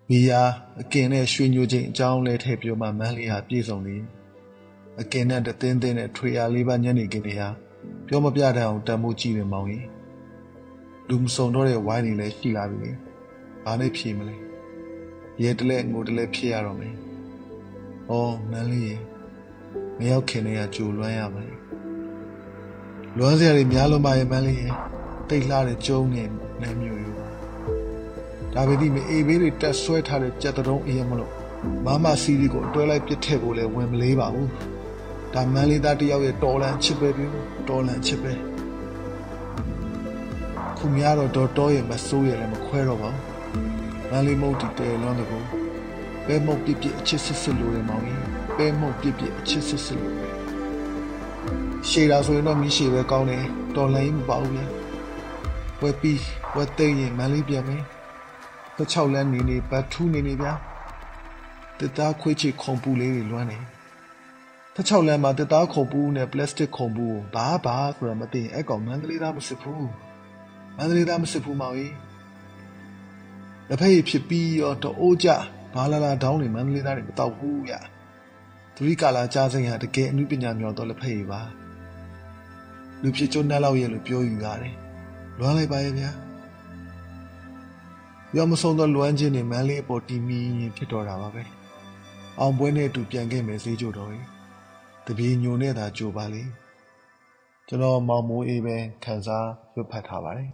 [0.10, 0.42] မီယာ
[0.82, 3.98] အကင်နဲ့ရွှေညိုချင်းအကြောင်းလဲထည့်ပြောမှမန်းလေးဟာပြေဆုံးနေ
[5.02, 7.50] အကင်နဲ့တသိန်းသိန်းနဲ့ထွေရလေးပါညနေခင်းတွေဟာ
[8.08, 9.86] ပြောမပြတတ်အောင်တန်မိုးကြည့်နေမောင်ကြီး
[11.10, 12.92] လူမစုံတော့တဲ့ဝိုင်းတွေလည်းရှိလာပြီလေ
[13.64, 14.36] ဘာနဲ့ဖြေမလဲ
[15.44, 16.96] ရဲတလဲငိုတလဲဖြေရတော့မယ်
[18.10, 18.12] ဩ
[18.52, 18.96] မန်းလေးရေ
[20.00, 21.54] မရောက်ခင်တည်းကကြိုလွမ်းရမယ်
[23.18, 24.70] လွမ်းစရာတွေများလွန်ပါရဲ့မန်းလေးရေ
[25.30, 26.30] တိတ်လှတဲ့ကျုံနဲ့
[26.62, 27.12] နဲ့မျိုးယူ
[28.54, 31.32] ဒါပေမဲ့မအေးဘေးတွေတက်ဆွဲထားတဲ့ကြက်တုံးအေးမလို့
[31.86, 34.50] မမစီရီကိုအတွဲလိုက်ပစ်ထည့်ဖို့လည်းဝင်မလေးပါဘူး
[35.34, 37.26] ဒါမန်းလေးသားတယောက်ရဲ့တော်လန်ချစ်ပဲပြီ
[37.68, 38.34] တော်လန်ချစ်ပဲ
[40.78, 43.24] ခုများတော့တော်တော်ရဲ့မဆိုးရဲ့လည်းမခွဲတော့ပါဘူး
[44.10, 45.40] မန်းလေးမုတ်တီတဲလွန်းတကူ
[46.26, 50.14] ပဲမုတ်ပြစ်ပြစ်အချစ်စစ်စစ်လိုရမောင်ကြီး ပဲမုတ်ပြစ်ပြစ်အချစ်စစ်စစ်လို
[51.90, 53.44] ရှေ့တာဆိုရင်တော့မီးရှေ့ပဲကောင်းတယ်
[53.76, 54.66] တော်လန်ကြီးမပါဘူးဗျာ
[55.82, 56.22] ဝက်ပြီး
[56.56, 57.84] ဝက်သိရင်မန်းလေးပြန်မယ်
[58.78, 60.54] တစ်ချောက်လန်းနေနေဘတ်ထူးနေနေဗျာ
[61.80, 63.58] တစ်သားခွေးချီခုံပူလေးတွေလွမ်းနေ
[64.76, 69.90] တစ်ချောက်လန်းမှာတစ်သားခုံပူနဲ့ပလတ်စတစ်ခုံပူဘာဘာဆိုတာမသိရင်အဲ့ကောင်မန္တလေးသားမစစ်ဘူး
[70.78, 71.94] မန္တလေးသားမစစ်ဘူးမောင်ကြီး
[73.70, 75.28] လက်ဖက်ရည်ဖြစ်ပြီးရောတအိုးကြ
[75.74, 77.74] ဘာလာလာတောင်းနေမန္တလေးသားတွေမတော့ဘူးဗျ
[78.80, 81.42] သူဒီကာလာကြားစိန်ဟာတကယ်အမှုပညာမြော်တော့လက်ဖက်ရည်ပါ
[83.02, 84.76] လူဖြစ်ကျုံနဲ့လောက်ရဲ့လို့ပြောယူရတယ်
[85.40, 86.12] လွမ်းလိုက်ပါရဲ့ဗျာ
[88.36, 91.44] ရောမဆုံးသောလွမ်းခြင်းတွေမန်းလေးအပေါ်တီမီရင်ဖြစ်တော်တာပါပဲ
[92.40, 94.28] အောင်ပွဲနဲ့အတူပြန်ခဲ့မယ်စေးကြတော်ရင်
[95.06, 96.44] တပြေညိုနဲ့သာကြိုပါလေ
[97.68, 100.52] ကျွန်တော်မောင်မိုးအေးပဲခံစားရွတ်ဖတ်ထားပါတယ်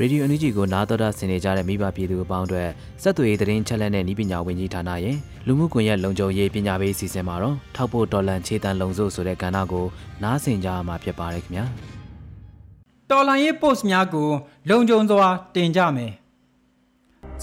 [0.00, 2.68] ရေဒီယိုအန်ယူဂျီကိုနားတော်တာဆင်နေကြတဲ့မိဘပြည်သူအပေါင်းအတွက်
[3.02, 9.86] စက်သွေးသတင်းချက်လက်နဲ့ဤပညာဝန်ကြီးဌာနရဲ့လူမှုကွန်ရက်လုံခြုံရေးပညာပေးအစီအစဉ်မှာတော့ထောက်ဖို့ဒေါ်လန်ခြေတန်းလုံစို့ဆိုတဲ့ကဏ္ဍကို
[10.22, 11.64] နားဆင်ကြရမှာဖြစ်ပါတယ်ခင်ဗျာ
[13.10, 14.28] တော်လိုင်းရေး post များကို
[14.70, 16.12] လုံခြုံစွာတင်ကြမယ်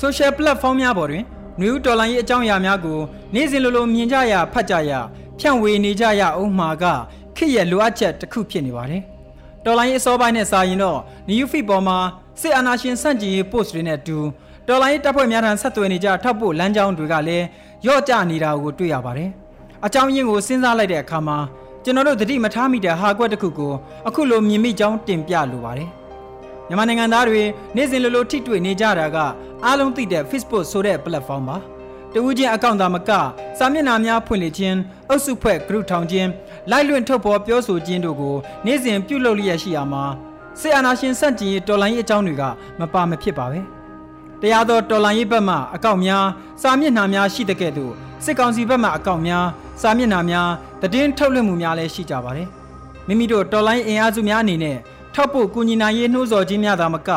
[0.01, 1.23] social platform များပေါ်တွင်
[1.61, 2.99] နယူးတော်လိုင်းရေးအကြောင်းအရာများကို
[3.33, 4.91] နေ့စဉ်လိုလိုမြင်ကြရဖတ်ကြရ
[5.39, 6.85] ဖြန့်ဝေနေကြရအောင်မှာက
[7.35, 9.03] ခေတ်ရဲ့လိုအပ်ချက်တစ်ခုဖြစ်နေပါတယ်
[9.65, 11.97] တော်လိုင်းရေးအစောပိုင်းနဲ့စာရင်တော့ new feed ပေါ်မှာ
[12.41, 14.17] စစ်အာဏာရှင်ဆန့်ကျင်ရေး post တွေနဲ့အတူ
[14.67, 17.45] တော်လိုင်းရေးတပ်ဖွဲ့များထံဆက်သွယ်နေကြထောက်ပို့လမ်းကြောင်းတွေကလည်း
[17.87, 19.29] ရော့ကျနေတာကိုတွေ့ရပါတယ်
[19.85, 21.37] အကြောင်းရင်းကိုစဉ်းစားလိုက်တဲ့အခါမှာ
[21.83, 23.73] ကျွန်တော်တို့သတိမထားမိတဲ့ဟာကွက်တစ်ခုကို
[24.07, 25.89] အခုလိုမြင်မိကြောင်းတင်ပြလိုပါတယ်
[26.67, 27.41] မြန်မာနိုင်ငံသားတွေ
[27.75, 29.17] နေ့စဉ်လိုလိုထိတွေ့နေကြတာက
[29.65, 31.57] အားလုံးသိတဲ့ Facebook ဆိုတဲ့ platform ပါ
[32.13, 33.11] တဦးချင်းအကောင့်သာမက
[33.59, 34.77] စာမျက်နှာများဖွင့်လှစ်ခြင်း
[35.09, 36.29] အုပ်စုဖွဲ့ group ထောင်ခြင်း
[36.71, 40.03] လိုက်လွင့်ထုတ်ဖော်ပြောဆိုခြင်းတို့ကိုနေ့စဉ်ပြုလုပ်လျက်ရှိရမှာ
[40.61, 42.43] စစ်အာဏာရှင်စန့်ကျင်ရေးတော်လှန်ရေးအကြောင်းတွေက
[42.79, 43.59] မပါမဖြစ်ပါပဲ
[44.41, 46.25] တရားသောတော်လှန်ရေးဘက်မှအကောင့်များ
[46.61, 47.93] စာမျက်နှာများရှိတဲ့ကဲ့သို့
[48.23, 49.45] စစ်ကောင်စီဘက်မှအကောင့်များ
[49.81, 50.49] စာမျက်နှာများ
[50.81, 52.47] တည်င်းထုတ်လွှင့်မှုများလည်းရှိကြပါတယ်
[53.07, 54.77] မိမိတို့တော်လိုင်းအင်အားစုများအနေနဲ့
[55.15, 57.09] ထောက်ပို့ကူညီနိုင်ရေးနှိုးဆော်ခြင်းများသာမက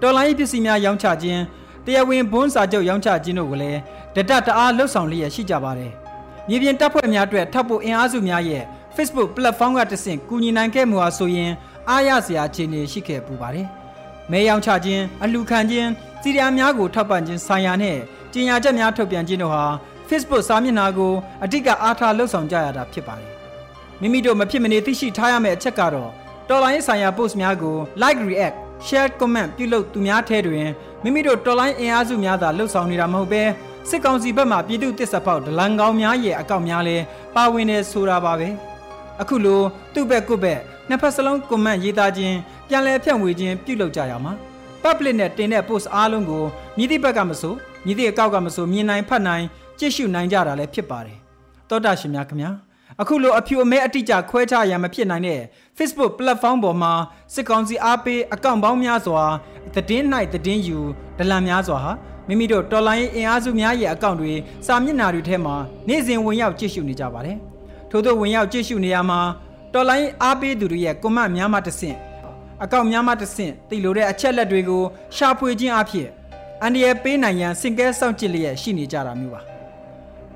[0.00, 1.42] တော်လိုင်းပစ္စည်းများရောင်းချခြင်း
[1.84, 3.78] တရားဝင်ဘွန်းစာချုပ်ရောင်းချခြင်းတို့ကိုလည်း
[4.14, 5.92] တဒတ်တအားလှုပ်ဆောင်လျက်ရှိကြပါတယ်
[6.48, 8.62] မြေပြင်တပ်ဖွဲ့များအတွက်ထောက်ပို့အင်အားစုများရဲ့
[8.96, 11.52] Facebook platform ကတဆင့်ကူညီနိုင်ခဲ့မှုဟာဆိုရင်
[11.90, 13.66] အားရစရာအခြေအနေရှိခဲ့ပူပါတယ်
[14.30, 15.88] မဲရောင်းချခြင်းအလှခံခြင်း
[16.22, 17.96] စီရီယာများကိုထောက်ပံ့ခြင်းဆိုင်ရာနဲ့
[18.32, 19.64] ကြေညာချက်များထုတ်ပြန်ခြင်းတို့ဟာ
[20.08, 21.12] Facebook စာမျက်နှာကို
[21.44, 23.30] အတိတ်ကအားထားလှုပ်ဆောင်ကြရတာဖြစ်ပါတယ်။
[24.00, 26.10] မိမိတို့မဖြစ်မနေသိရှိထားရမယ့်အချက်ကတော့
[26.48, 30.66] တော်လိုင်းဆိုင်ရာ post များကို like react share comment ပြုလုပ်သူများထဲတွင်
[31.02, 33.42] မိမိတို့တော်လိုင်းအင်အားစုများသာလှုပ်ဆောင်နေတာမဟုတ်ဘဲ
[33.90, 38.48] စစ်ကောင်စီဘက်မှပြည်သူတစ်ဆက်ပေါက်ဒလန်ကောင်းများရဲ့အကောင့်များလည်းပါဝင်နေဆိုတာပါပဲ။
[39.20, 39.60] အခုလို
[39.94, 42.36] သူ့ဘက်ကိုယ့်ဘက်နှစ်ဖက်စလုံး comment ရေးသားခြင်း
[42.68, 44.32] ပြန်လည်ဖြန့်ဝေခြင်းပြုလုပ်ကြရမှာ
[44.82, 46.44] public နဲ့တင်တဲ့ post အားလုံးကို
[46.76, 47.54] မြည်သည့်ဘက်ကမဆို
[47.86, 49.44] မြည်သည့်အကောက်ကမဆိုမြင်နိုင်ဖတ်နိုင်
[49.78, 51.18] ကြည့်ရှုနိုင်ကြတာလည်းဖြစ်ပါတယ်
[51.70, 52.50] တောတာရှင်များခင်ဗျာ
[53.00, 55.40] အခုလိုအဖြူအမဲအတိအကျခွဲခြားရန်မဖြစ်နိုင်တဲ့
[55.78, 56.92] Facebook platform ပေါ်မှာ
[57.34, 59.22] စစ်ကောင်စီအားပေးအကောင့်ပေါင်းများစွာ
[59.74, 60.78] သတင်း၌သတင်းယူ
[61.18, 61.92] ဒလန်များစွာဟာ
[62.28, 64.32] မိမိတို့တော်လိုင်းအင်အားစုများရဲ့အကောင့်တွေ
[64.66, 65.54] စာမျက်နှာတွေထဲမှာ
[65.88, 67.36] နေ့စဉ်ဝင်ရောက်ကြည့်ရှုနေကြပါတယ်
[67.96, 69.20] ထို့သောဝင်ရောက်ကြည့်ရှုနေရမှာ
[69.72, 71.96] တော်လိုင်းအားပေးသူတွေရဲ့ကွန်မန့်များမှတဆင့်
[72.62, 74.82] အကောင့်များမှတဆင့်တည်လိုတဲ့အချက်လက်တွေကို
[75.16, 76.08] ရှာဖွေခြင်းအဖြစ်
[76.62, 79.40] အန်ဒီရဲ့ပေးနိုင်ရန်စင်ကဲစောင့်ကြည့်လျက်ရှိနေကြတာမျိုးပါ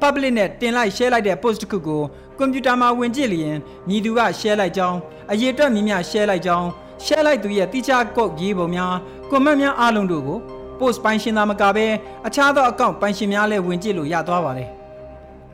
[0.00, 2.02] public နဲ့တင်လိုက် share လိုက်တဲ့ post တစ်ခုကို
[2.38, 3.56] ကွန်ပျူတာမှာဝင်ကြည့်လျင်
[3.88, 4.98] ညီသူက share လိုက်ကြောင်း
[5.32, 6.66] အရေးအတွက်များများ share လိုက်ကြောင်း
[7.04, 8.94] share လိုက်သူရဲ့တိကျကုတ်ရေးပုံများ
[9.30, 10.38] comment များအားလုံးတို့ကို
[10.78, 11.86] post ပိုင်ရှင်သာမကဘဲ
[12.26, 14.70] အခြားသောအကောင့်ပိုင်ရှင်များလည်းဝင်ကြည့်လို့ရသွားပါတယ်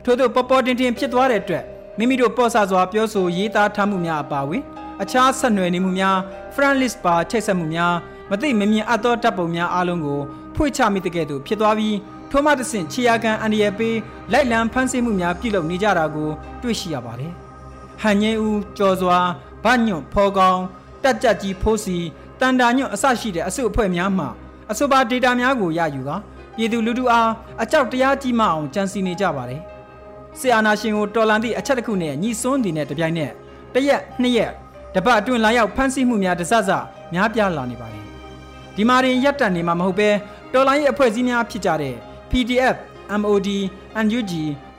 [0.03, 1.63] ထို့သောပေါ်ပေါ်တင်တင်ဖြစ်သွားတဲ့အတွက်
[1.97, 4.63] မိမိတို့ပေါ်ဆစွာပြောဆိုရေးသားထားမှုများအပါအဝင်
[5.01, 6.17] အခြားဆက်နွယ်နေမှုများ
[6.53, 7.93] friend list ပါချိတ်ဆက်မှုများ
[8.29, 10.19] မသိမမြင်အပ်သောတပ်ပုံများအားလုံးကို
[10.55, 11.95] ဖွင့်ချမိတဲ့ကဲ့သို့ဖြစ်သွားပြီး
[12.31, 13.97] ထိုမှတဆင့်ခြေရာခံအန်ဒီရပေး
[14.31, 16.29] လိုက်လံဖမ်းဆီးမှုများပြုလုပ်နေကြတာကို
[16.61, 17.31] တွေ့ရှိရပါတယ်။
[18.01, 19.19] ဟန်ငိမ့်ဦးကြော်စွာ
[19.63, 20.61] ဗညွန့်ဖောကောင်း
[21.03, 21.97] တက်ကြကြီးဖိုးစီ
[22.39, 24.25] တန်တာညွန့်အစရှိတဲ့အစုအဖွဲ့များမှ
[24.71, 26.11] အဆိုပါ data များကိုရယူက
[26.55, 27.29] ပြည်သူလူထုအား
[27.63, 29.61] အကြောက်တရားကြီးမအောင်ကြံစီနေကြပါတယ်။
[30.39, 33.31] ဆီအာနာရှင်ကိုတော်လန်သည့်အချက်တစ်ခုနဲ့ညီစွန်းတည်တဲ့တပြိုင်နက်
[33.73, 34.51] တရက်နှစ်ရက်
[34.95, 36.71] တပတ်အတွင်းလာရောက်ဖမ်းဆီးမှုများတစစ
[37.13, 38.03] များပြားလာနေပါတယ်။
[38.75, 40.09] ဒီမာရင်ရက်တန်နေမှာမဟုတ်ပဲ
[40.53, 41.95] တော်လိုင်းရဲ့အဖွဲ့အစည်းများဖြစ်ကြတဲ့
[42.31, 42.75] PDF
[43.21, 43.49] MOD
[44.05, 44.33] NUG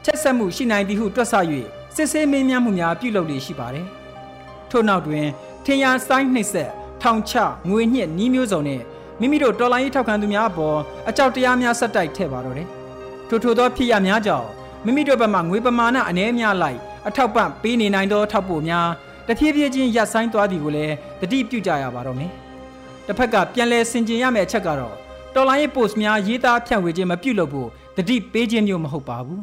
[0.05, 1.35] ချက်ဆက်မှုရှိနိုင်သည်ဟုတွက်ဆ၍
[1.95, 3.87] စစ်ဆေးမင်းများမှုများပြုလုပ်လေရှိပါတယ်။
[4.71, 5.27] ထို့နောက်တွင်
[5.65, 6.71] ထင်ရစိုင်းနှိပ်ဆက်
[7.03, 7.35] ထောင်ချ
[7.69, 8.81] ငွေညှစ်နှီးမျိုးစုံနဲ့
[9.21, 12.69] မိမိတို့တော်လိုင်းရေးထောက်ခံသူများအပေါ်အကြောက်တရားများဆက်တိုက်ထည့်ပါတော့တယ်။
[13.29, 14.49] ထို့ထို့သောဖြစ်ရများကြောင့်
[14.85, 18.89] မိမိတို့ဘက်မှငွေပမာဏအနည်းများလိုက်အထောက်ပံ့ပေးနေနိုင်သောထောက်ပို့များ
[19.27, 22.31] တဖြည်းဖြည်းချင်းရပ်ဆိုင်းသွားသည်ကိုလည်းတတိပြုကြရပါတော့မယ်။
[23.07, 24.95] တစ်ဖက်ကပြန်လဲဆင်ကျင်ရမယ့်အချက်ကတော့
[25.35, 29.43] တော်လိုင်းရဲ့ post များရေးသားဖြန့်ဝေခြင်းမပြုလုပ်ဖို့တတိပေးခြင်းမျိုးမဟုတ်ပါဘူး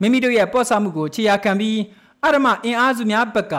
[0.00, 1.78] မိမိတို့ရဲ့ပော့ဆမှုကိုခြေရာခံပြီး
[2.24, 3.54] အရမအင်အားစုများဘက်က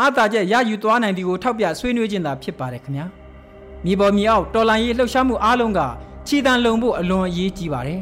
[0.00, 3.06] အာသာချက်ရယူသွားနိုင်သည်ကိုထောက်ပြဆွေးနွေးခြင်းသာဖြစ်ပါတယ်ခင်ဗျာ
[3.84, 5.80] မြေပေါ်မြေအောက်တော်လိုင်းရေးလှုပ်ရှားမှုအားလုံးက
[6.28, 8.00] ခြေတံလုံဖို့အလွန်အရေးကြီးပါတယ်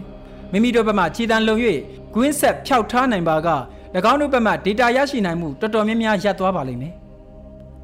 [0.53, 1.57] မိမိတို့ဘက်မှခြေတံလုံ၍
[2.15, 3.49] ဂွင်းဆက်ဖျောက်ထားနိုင်ပါက၎
[4.11, 6.95] င်းတို့ဘက်မှ data ရရှိနိုင်မှုတော်တော်များများရပ်သွားပါလိမ့်မယ်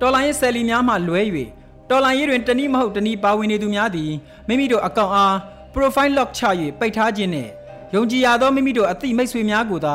[0.01, 1.21] တော်လိုင်းရေးဆယ်လီများမှလွဲ၍
[1.91, 4.11] တော်လိုင်းရေးတွင်တနည်းမဟုတ်တနည်းပါဝင်နေသူများသည်
[4.49, 5.35] မိမိတို့အကောင့်အား
[5.75, 6.43] profile lock ချ၍
[6.79, 7.51] ပိတ်ထားခြင်းနှင့်
[7.95, 9.95] ယုံကြည်ရသောမိမိတို့အသိမိတ်ဆွေများကိုသာ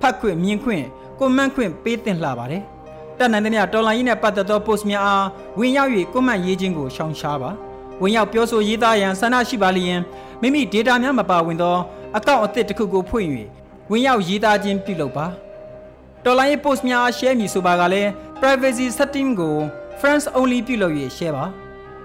[0.00, 0.84] ဖတ်ခွင့်မြင်ခွင့်
[1.18, 2.62] ကွန်မန့်ခွင့်ပေးသင့်လှပါတယ်။
[3.18, 5.26] တက်နိုင်သမျှတော်လိုင်းရေးနဲ့ပတ်သက်သော post များအား
[5.58, 7.50] ဝင်ရောက်၍ကွန်မန့်ရေးခြင်းကိုရှောင်ရှားပါ။
[8.02, 10.00] ဝင်ရောက်ပြောဆိုရေးသားရန်ဆန္ဒရှိပါလျင်
[10.42, 11.76] မိမိ data များမပါဝင်သော
[12.16, 13.28] အကောင့်အသစ်တစ်ခုကိုဖွင့်၍
[13.90, 15.26] ဝင်ရောက်ရေးသားခြင်းပြုလုပ်ပါ။
[16.24, 19.56] တော်လိုင်းရေး post များ share မည်ဆိုပါကလည်း privacy setting ကို
[20.00, 21.44] friends only ပြုလုပ်၍ရှယ်ပါ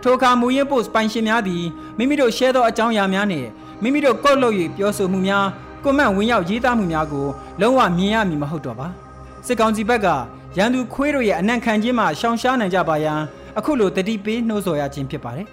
[0.01, 1.63] ထိုအခါမူရင်း post ပိုင်ရှင်များသည်
[1.97, 3.47] မိမိတို့ share သောအကြောင်းအရာများနှင့်
[3.81, 5.45] မိမိတို့ကော့လုပ်၍ပြောဆိုမှုများ
[5.83, 7.27] comment ဝင်ရောက်ရေးသားမှုများကို
[7.61, 8.87] လုံးဝမြင်ရမည်မဟုတ်တော့ပါ
[9.47, 10.07] စစ်ကောင်စီဘက်က
[10.57, 13.19] ရန်သူခွေးတို့ရဲ့အနံ့ခံခြင်းမှရှောင်ရှားနိုင်ကြပါရန်
[13.57, 15.47] အခုလိုတတိပေးနှိုးဆော်ရခြင်းဖြစ်ပါတယ်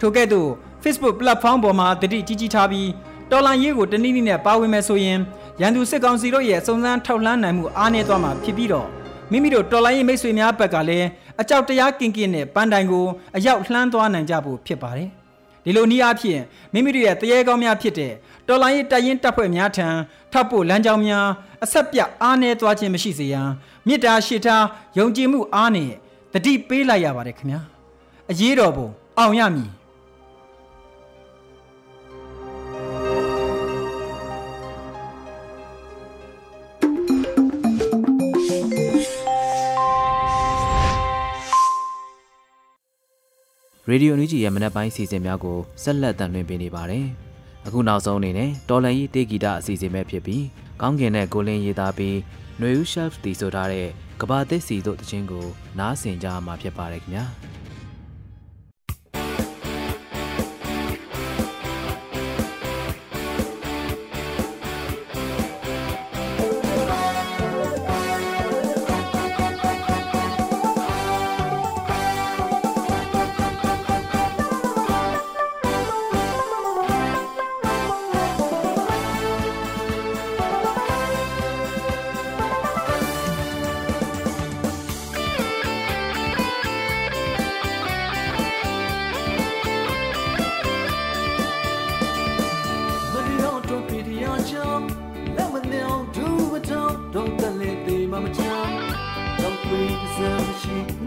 [0.00, 0.50] ထို့ကဲ့သို့
[0.82, 2.88] Facebook platform ပေါ်မှာတတိကြီးကြီးထားပြီး
[3.30, 5.18] တော်လန်ရေးကိုတနည်းနည်းနဲ့ပါဝင်မယ်ဆိုရင်
[5.60, 8.88] ရန်သူစစ်ကောင်စီတို့ရဲ့စုံစမ်းထောက်လှမ်းနိုင်မှုအားနည်းသွားမှာဖြစ်ပြီးတော့
[9.30, 11.06] မိမိတို့တော်လိုင်းရေးမိတ်ဆွေများဘက်ကလည်း
[11.40, 15.08] အကြောက်တရားကင်ကင်နဲ့ပန်းတိုင်ကိုအရောက်လှမ်းသွားနိုင်ကြဖို့ဖြစ်ပါတယ်။
[15.64, 16.40] ဒီလိုနည်းအားဖြင့်
[16.72, 18.12] မိမိတို့ရဲ့တရေကောင်းများဖြစ်တဲ့
[18.48, 19.88] တော်လိုင်းရေးတရင်တပ်ဖွဲ့များထံ
[20.32, 21.26] ထပ်ဖို့လမ်းကြောင်းများ
[21.64, 23.48] အဆက်ပြအားနည်းသွားခြင်းမရှိစေရန်
[23.86, 24.64] မေတ္တာရှိထား
[24.98, 25.90] ယုံကြည်မှုအားနဲ့
[26.32, 27.60] တတိပေးလိုက်ရပါတယ်ခင်ဗျာ။
[28.30, 28.88] အရေးတော်ပုံ
[29.18, 29.70] အောင်ရမည်။
[43.90, 47.06] Radio NUG ရဲ့မနက်ပိုင်းစီစဉ်များကိုဆက်လက်တင်ပြနေပါတယ်။
[47.66, 50.44] အခုနောက်ဆုံးအနေနဲ့တော်လန်ကြီးတေဂီတာအစီအစဉ်ပဲဖြစ်ပြီး
[50.80, 52.16] ကောင်းကင်နဲ့ကိုလင်းရေးသားပြီး
[52.58, 53.88] ຫນွေဦး chef တီဆိုထားတဲ့
[54.20, 55.46] ကဘာသစ်စီတို့တခြင်းကို
[55.78, 57.24] နားဆင်ကြမှာဖြစ်ပါတယ်ခင်ဗျာ။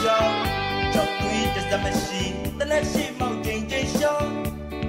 [0.00, 0.34] ဒီမမကြောက်
[0.92, 2.22] ချောက်သွေးတစ်စမရှိ
[2.58, 4.32] တနက်ရှိမောက်ချိန်ချိန်ရှောင်း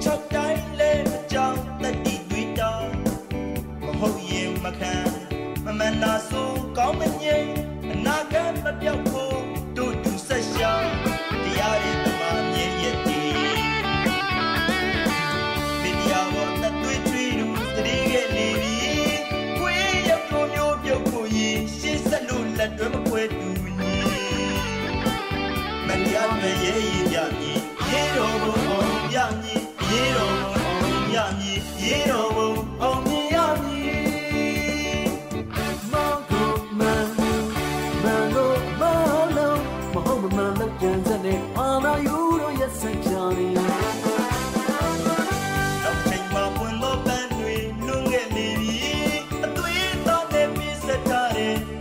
[0.03, 2.91] ချောက်တိုင်းလဲမကြောက်တက်တီသွေးတောင်း
[3.85, 4.95] မဟုတ်ရင်မခံ
[5.65, 7.51] မမနာဆိုကောင်းမငိမ့်
[7.91, 9.03] အနာဂတ်မပြောက်
[51.51, 51.80] က်